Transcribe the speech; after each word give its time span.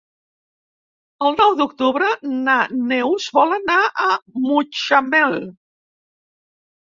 El 1.27 1.35
nou 1.41 1.51
d'octubre 1.57 2.07
na 2.47 2.55
Neus 2.93 3.27
vol 3.39 3.53
anar 3.57 3.77
a 4.05 4.07
Mutxamel. 4.49 5.37